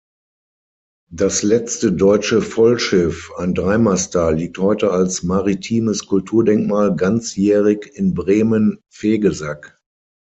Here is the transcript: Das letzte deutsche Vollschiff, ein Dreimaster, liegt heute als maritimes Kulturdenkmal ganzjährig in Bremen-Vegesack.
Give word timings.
Das 1.11 1.43
letzte 1.43 1.91
deutsche 1.93 2.41
Vollschiff, 2.41 3.31
ein 3.37 3.53
Dreimaster, 3.53 4.31
liegt 4.31 4.57
heute 4.57 4.89
als 4.89 5.21
maritimes 5.21 6.07
Kulturdenkmal 6.07 6.95
ganzjährig 6.95 7.91
in 7.93 8.15
Bremen-Vegesack. 8.15 9.79